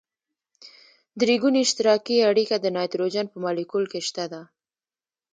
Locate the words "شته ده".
4.07-4.41